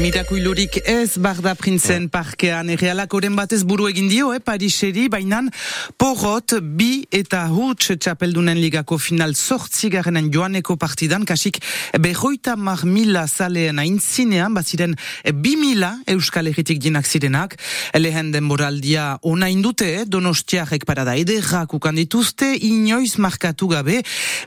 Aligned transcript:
Mirakuilurik 0.00 0.78
ez 0.88 1.18
Barda 1.20 1.52
Printzen 1.54 2.06
parkean. 2.08 2.70
Errealak 2.72 3.12
batez 3.36 3.62
buru 3.62 3.88
egin 3.88 4.08
dio, 4.08 4.32
eh, 4.32 4.38
Pariseri, 4.40 5.08
bainan 5.10 5.50
porrot 5.98 6.54
bi 6.62 7.04
eta 7.10 7.46
huts 7.48 7.92
txapeldunen 7.98 8.56
ligako 8.56 8.96
final 8.96 9.34
sortzigaren 9.34 10.30
joaneko 10.32 10.76
partidan, 10.76 11.26
kasik 11.26 11.58
behoita 12.00 12.56
mar 12.56 12.86
mila 12.86 13.26
zaleen 13.26 13.78
aintzinean, 13.78 14.54
baziren 14.54 14.96
bi 15.34 15.56
mila 15.56 15.98
euskal 16.06 16.46
egitik 16.46 16.80
dinak 16.80 17.04
zirenak, 17.06 17.56
lehen 17.94 18.32
denboraldia 18.32 19.18
ona 19.20 19.48
indute, 19.48 20.00
eh, 20.00 20.04
donostiarek 20.06 20.86
parada 20.86 21.16
ederrak 21.16 21.74
ukan 21.74 21.94
dituzte, 21.94 22.56
inoiz 22.56 23.18
markatu 23.18 23.68
gabe, 23.68 24.00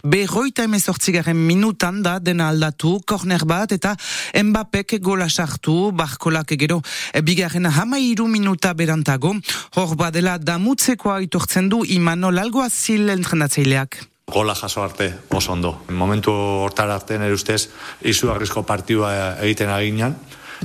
behoita 0.03 0.63
emezortzigaren 0.63 1.37
minutan 1.37 2.01
da 2.01 2.17
dena 2.17 2.49
aldatu, 2.49 2.99
korner 3.05 3.45
bat 3.45 3.71
eta 3.71 3.95
Mbappek 4.33 4.99
gola 5.01 5.29
sartu, 5.35 5.91
barkolak 5.91 6.55
gero 6.55 6.79
e, 7.11 7.21
bigarren 7.21 7.67
hama 7.67 7.99
iru 7.99 8.27
minuta 8.31 8.73
berantago, 8.73 9.33
hor 9.75 9.95
badela 9.99 10.37
damutzekoa 10.39 11.19
itortzen 11.27 11.69
du 11.69 11.83
Imanol 11.83 12.39
Alguazil 12.39 13.09
entrenatzeileak. 13.11 13.99
Gola 14.31 14.55
jaso 14.55 14.81
arte 14.81 15.11
oso 15.29 15.53
ondo. 15.53 15.75
Momentu 15.89 16.31
hortar 16.65 16.89
arte 16.89 17.19
nire 17.21 17.35
ustez 17.35 17.67
izu 18.01 18.31
arrisko 18.33 18.63
partidua 18.65 19.11
egiten 19.45 19.69
aginan 19.69 20.15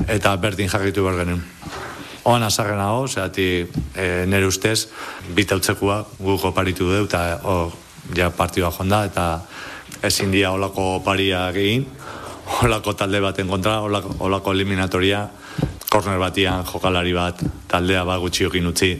eta 0.09 0.33
berdin 0.41 0.71
jarritu 0.73 1.05
behar 1.05 1.21
genuen. 1.25 1.43
Oan 2.31 2.45
azarren 2.45 2.81
hau, 2.81 3.09
zehati 3.09 3.49
e, 3.97 4.07
nire 4.29 4.47
ustez 4.49 4.89
bitautzekoa 5.37 6.05
guko 6.19 6.55
paritu 6.57 6.89
du 6.89 7.05
eta 7.05 7.41
o, 7.45 7.57
ja 8.17 8.31
partidua 8.31 8.73
jonda 8.77 9.05
eta 9.09 9.27
ezin 10.03 10.33
dia 10.33 10.53
olako 10.53 11.01
paria 11.05 11.49
egin 11.51 11.87
olako 12.63 12.95
talde 12.95 13.21
baten 13.21 13.49
kontra, 13.49 13.81
olako, 13.81 14.15
olako 14.27 14.53
eliminatoria, 14.53 15.25
korner 15.91 16.19
batian 16.23 16.65
jokalari 16.67 17.13
bat, 17.15 17.43
taldea 17.69 18.05
ba 18.07 18.19
gutxiokin 18.23 18.67
utzi, 18.71 18.91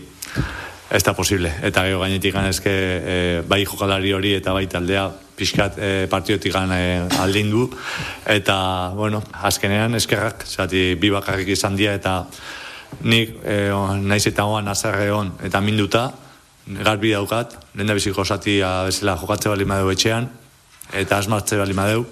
ez 0.91 1.03
da 1.07 1.15
posible. 1.15 1.53
Eta 1.63 1.85
gero 1.87 2.01
gainetik 2.03 2.35
ganezke, 2.35 2.71
e, 2.71 3.17
bai 3.47 3.63
jokalari 3.65 4.13
hori 4.13 4.35
eta 4.39 4.55
bai 4.57 4.67
taldea, 4.71 5.07
pixkat 5.39 5.79
e, 5.79 5.91
partiotik 6.11 6.53
gan 6.53 6.73
e, 6.75 6.81
aldindu, 7.23 7.69
eta, 8.27 8.57
bueno, 8.97 9.23
azkenean 9.33 9.95
eskerrak, 10.01 10.45
zati, 10.47 10.95
bi 11.01 11.13
bakarrik 11.15 11.55
izan 11.55 11.79
dira, 11.79 11.95
eta 11.95 12.25
nik 13.07 13.39
e, 13.45 13.61
naiz 14.03 14.25
eta 14.27 14.49
oan 14.51 14.69
azarre 14.69 15.11
hon, 15.15 15.31
eta 15.47 15.63
minduta, 15.63 16.09
garbi 16.67 17.15
daukat, 17.15 17.55
lehen 17.75 17.89
da 17.89 17.97
biziko 17.97 18.25
zatia 18.25 18.81
bezala 18.91 19.17
jokatze 19.21 19.51
bali 19.51 19.65
madeu 19.65 19.91
etxean, 19.95 20.27
eta 20.99 21.23
asmartze 21.23 21.59
bali 21.59 21.75
madeu, 21.75 22.05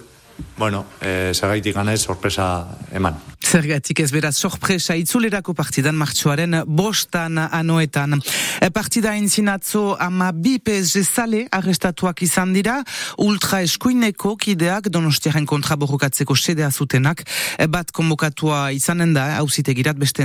bueno, 0.59 0.87
e, 1.01 1.33
zergaitik 1.35 1.75
ganez, 1.75 2.01
sorpresa 2.01 2.67
eman. 2.93 3.17
Zergatik 3.39 4.01
ez 4.03 4.11
beraz 4.11 4.35
sorpresa 4.37 4.97
itzulerako 4.99 5.55
partidan 5.55 5.95
martxoaren 5.97 6.57
bostan 6.67 7.39
anoetan. 7.39 8.19
E, 8.61 8.69
partida 8.75 9.15
entzinatzo 9.17 9.97
ama 10.03 10.33
bi 10.35 10.59
PSG 10.59 11.05
sale 11.07 11.45
arrestatuak 11.55 12.23
izan 12.27 12.53
dira, 12.53 12.81
ultra 13.23 13.63
eskuineko 13.63 14.35
kideak 14.37 14.91
donostiaren 14.93 15.47
kontra 15.47 15.79
borrokatzeko 15.81 16.37
sedea 16.37 16.71
zutenak, 16.71 17.23
e, 17.57 17.69
bat 17.71 17.93
konbokatua 17.95 18.73
izanen 18.75 19.15
da, 19.15 19.39
hausitegirat 19.39 19.97
beste 19.97 20.19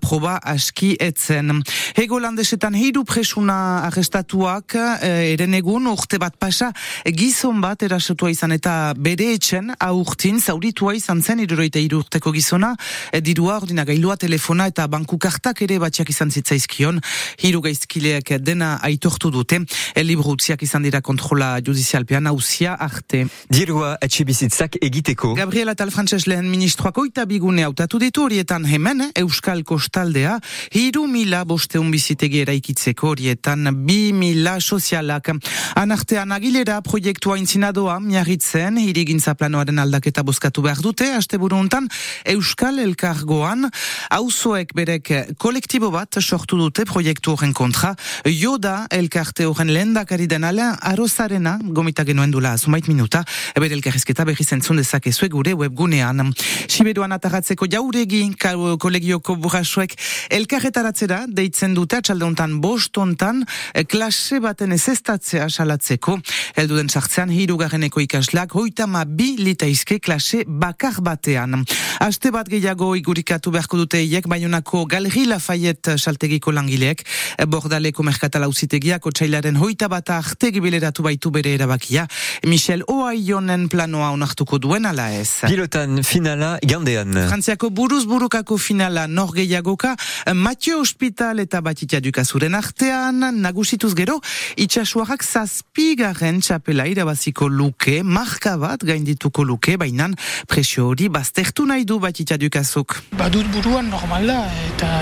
proba 0.00 0.38
aski 0.44 0.96
etzen. 1.00 1.62
Hego 1.96 2.20
landesetan 2.22 2.74
hiru 2.78 3.02
presuna 3.04 3.84
arrestatuak, 3.88 4.74
e, 5.02 5.34
eren 5.34 5.54
egun, 5.58 5.86
urte 5.90 6.18
bat 6.22 6.38
pasa, 6.38 6.70
gizon 7.04 7.60
bat 7.60 7.82
erasatua 7.82 8.30
izan 8.30 8.52
eta 8.54 8.94
bere 8.96 9.27
etxen 9.36 9.72
aurtin 9.78 10.40
zauritua 10.40 10.94
izan 10.96 11.22
zen 11.22 11.42
iruroita 11.44 11.80
irurteko 11.82 12.32
gizona. 12.32 12.74
E, 13.12 13.20
dirua 13.20 13.58
ordina 13.60 13.84
gailua 13.84 14.16
telefona 14.16 14.68
eta 14.70 14.86
banku 14.88 15.18
kartak 15.18 15.62
ere 15.66 15.78
batxak 15.82 16.10
izan 16.10 16.30
zitzaizkion. 16.30 17.00
Hiru 17.42 17.60
gaizkileak 17.64 18.34
dena 18.40 18.76
aitortu 18.82 19.30
dute. 19.34 19.60
E, 19.94 20.04
libru 20.04 20.34
utziak 20.36 20.62
izan 20.62 20.86
dira 20.86 21.00
kontrola 21.00 21.58
judizialpean 21.64 22.26
hausia 22.30 22.74
arte. 22.74 23.24
Dirua 23.50 23.96
etxe 24.04 24.24
bizitzak 24.28 24.78
egiteko. 24.82 25.34
Gabriela 25.38 25.74
tal 25.74 25.92
Frantses 25.94 26.26
lehen 26.26 26.50
ministroako 26.50 27.06
eta 27.08 27.24
bigune 27.28 27.64
hautatu 27.66 27.98
ditu 28.02 28.24
horietan 28.26 28.66
hemen 28.66 29.08
Euskal 29.18 29.64
Kostaldea 29.64 30.38
hiru 30.72 31.06
mila 31.10 31.44
bosteun 31.48 31.90
bizitegi 31.92 32.42
eraikitzeko 32.44 33.12
horietan 33.12 33.70
bi 33.86 34.12
mila 34.12 34.58
sozialak. 34.60 35.30
Anartean 35.76 36.32
agilera 36.32 36.80
proiektua 36.82 37.38
intzinadoa 37.40 37.98
miarritzen 38.00 38.78
hirigin 38.82 39.17
ekintza 39.18 39.34
planoaren 39.34 39.80
aldaketa 39.82 40.22
bozkatu 40.22 40.62
behar 40.62 40.78
dute, 40.78 41.08
aste 41.10 41.38
hontan 41.38 41.88
Euskal 42.24 42.78
Elkargoan, 42.78 43.68
auzoek 44.14 44.70
berek 44.74 45.10
kolektibo 45.38 45.90
bat 45.90 46.20
sortu 46.20 46.56
dute 46.56 46.84
proiektu 46.84 47.32
horren 47.32 47.52
kontra, 47.52 47.96
joda 48.24 48.86
elkarte 48.90 49.44
horren 49.46 49.72
lehen 49.72 49.94
dakari 49.94 50.28
denala, 50.28 50.76
arozarena, 50.80 51.58
gomita 51.64 52.04
genuen 52.04 52.30
dula, 52.30 52.56
zumait 52.58 52.86
minuta, 52.86 53.24
eber 53.56 53.72
elkarrizketa 53.72 54.24
berri 54.24 54.44
zentzun 54.44 54.76
dezakezue 54.76 55.28
gure 55.28 55.54
webgunean. 55.54 56.32
Siberuan 56.68 57.12
ataratzeko 57.12 57.66
jauregi, 57.66 58.22
kolegioko 58.38 59.34
burasuek, 59.36 59.96
elkarretaratzera, 60.30 61.24
deitzen 61.26 61.74
dute, 61.74 61.98
atxalde 61.98 62.24
hontan, 62.24 62.60
bost 62.60 62.96
hontan, 62.96 63.42
klase 63.88 64.38
baten 64.38 64.76
ezestatzea 64.78 65.48
salatzeko, 65.48 66.20
elduden 66.54 66.88
sartzean, 66.92 67.34
hirugarreneko 67.34 68.04
ikaslak, 68.04 68.54
hoitama 68.54 69.07
bi 69.08 69.36
litaizke 69.38 69.98
klase 70.00 70.44
bakar 70.46 71.00
batean. 71.04 71.64
Aste 72.04 72.30
bat 72.34 72.48
gehiago 72.48 72.92
igurikatu 72.98 73.50
beharko 73.54 73.78
dute 73.80 73.98
eiek, 74.02 74.28
baionako 74.28 74.84
galeri 74.86 75.24
Lafayette 75.26 75.96
saltegiko 75.98 76.52
langileek, 76.52 77.04
bordaleko 77.48 78.04
merkatala 78.06 78.48
uzitegiak, 78.50 79.06
otxailaren 79.06 79.56
hoita 79.58 79.88
bat 79.88 80.10
arte 80.14 80.52
gibileratu 80.54 81.02
baitu 81.06 81.32
bere 81.34 81.54
erabakia. 81.58 82.06
Michel 82.46 82.82
Oaionen 82.86 83.68
planoa 83.68 84.10
onartuko 84.14 84.58
duen 84.62 84.86
ala 84.86 85.08
ez. 85.14 85.40
Pilotan 85.46 86.02
finala 86.06 86.58
gandean. 86.62 87.12
Frantziako 87.28 87.70
buruz 87.74 88.04
burukako 88.06 88.58
finala 88.58 89.06
nor 89.08 89.32
gehiagoka, 89.34 89.94
Matio 90.34 90.78
Hospital 90.80 91.40
eta 91.42 91.60
Batitia 91.64 92.00
Dukazuren 92.00 92.54
artean, 92.54 93.24
nagusituz 93.42 93.94
gero, 93.98 94.20
itxasuarrak 94.56 95.24
zazpigaren 95.24 96.40
txapela 96.44 96.86
irabaziko 96.90 97.48
luke, 97.48 98.02
marka 98.02 98.56
bat 98.60 98.84
gaindituko 98.84 99.44
luke, 99.44 99.76
bainan 99.80 100.14
presio 100.48 100.88
hori 100.92 101.08
baztertu 101.08 101.66
nahi 101.66 101.84
du 101.84 101.98
Batitia 101.98 102.38
Dukazuk. 102.38 102.98
Badut 103.18 103.48
buruan 103.54 103.90
normal 103.90 104.26
da, 104.30 104.38
eta 104.68 104.92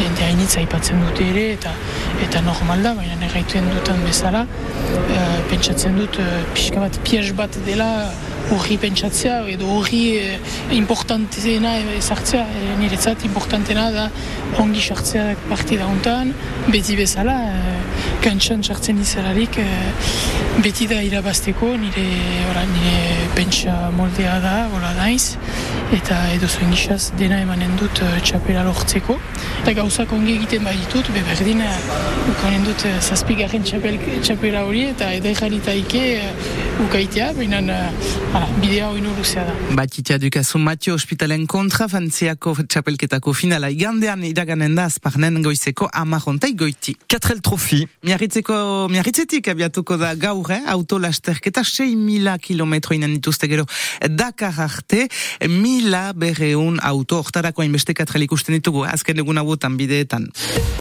jende 0.00 0.26
hainitza 0.26 0.60
aipatzen 0.64 1.00
dute 1.06 1.28
ere, 1.30 1.46
eta 1.58 1.74
eta 2.26 2.42
normal 2.44 2.82
da, 2.84 2.94
baina 2.98 3.18
erraituen 3.30 3.68
dutan 3.74 4.02
bezala, 4.06 4.44
e, 4.44 5.20
pentsatzen 5.50 5.96
dut 5.98 6.18
e, 6.20 6.28
pixka 6.54 6.79
bat 6.80 6.98
piez 7.06 7.30
bat 7.36 7.56
dela 7.66 7.88
horri 8.50 8.76
pentsatzea, 8.82 9.40
edo 9.52 9.68
horri 9.76 10.02
e, 10.18 10.38
importantena 10.74 11.76
ezartzea, 11.98 12.42
e, 12.42 12.74
niretzat 12.80 13.24
importantena 13.28 13.90
da 13.94 14.08
ongi 14.62 14.82
sartzea 14.82 15.36
partida 15.48 15.86
hontan, 15.86 16.32
beti 16.68 16.96
bezala, 16.98 17.36
e, 17.46 17.76
kantxan 18.24 18.64
sartzen 18.66 18.98
izalarik, 19.04 19.60
e, 19.62 19.68
beti 20.64 20.88
da 20.90 21.00
irabazteko, 21.06 21.74
nire, 21.84 22.06
ora, 22.50 22.64
nire 22.74 23.28
pentsa 23.36 23.76
moldea 23.96 24.40
da, 24.42 24.56
hola 24.74 24.92
daiz, 24.98 25.36
eta 25.94 26.16
edo 26.34 26.48
zuen 26.48 26.70
gizaz 26.74 27.10
dena 27.18 27.40
emanen 27.42 27.72
dut 27.78 28.02
uh, 28.04 28.10
txapela 28.22 28.62
lortzeko. 28.66 29.16
Eta 29.62 29.74
gauzak 29.80 30.12
ongi 30.14 30.36
egiten 30.38 30.62
baditut, 30.66 31.10
be 31.14 31.22
berdin, 31.26 31.62
uh, 31.66 32.30
ukanen 32.30 32.66
dut 32.66 32.84
uh, 32.86 32.92
zazpigarren 33.00 33.66
txapel, 33.66 33.98
txapela 34.26 34.62
hori, 34.68 34.84
eta 34.92 35.10
edo 35.16 35.32
jarritaike 35.40 36.04
uh, 36.20 36.59
ukaitea, 36.84 37.32
baina 37.36 37.60
uh, 37.60 38.44
bidea 38.60 38.88
hori 38.88 39.02
luzea 39.04 39.44
da. 39.44 39.54
Batitia 39.76 40.18
dukazu 40.18 40.58
Matio 40.58 40.94
Hospitalen 40.94 41.46
kontra, 41.50 41.88
fantziako 41.90 42.54
txapelketako 42.62 43.34
finala 43.36 43.70
igandean 43.72 44.22
iraganen 44.24 44.74
da 44.78 44.86
azparnen 44.88 45.40
goizeko 45.44 45.88
amarrontai 45.92 46.52
goiti. 46.58 46.94
Katrel 47.10 47.42
trofi. 47.44 47.82
Miarritzeko, 48.06 48.88
miarritzetik 48.92 49.50
abiatuko 49.52 49.98
da 50.00 50.14
gaur, 50.14 50.52
eh? 50.54 50.62
autolasterketa 50.74 51.64
6 51.66 51.96
mila 52.00 52.38
kilometro 52.38 52.96
inan 52.96 53.14
dituzte 53.18 53.50
gero 53.50 53.66
Dakar 54.08 54.60
arte, 54.64 55.08
mila 55.48 56.10
berreun 56.16 56.80
auto, 56.82 57.20
oktarako 57.20 57.64
hainbeste 57.64 57.94
katrel 57.94 58.28
ikusten 58.28 58.56
ditugu, 58.56 58.86
azken 58.88 59.20
egun 59.24 59.42
hauetan 59.42 59.76
bideetan. 59.80 60.30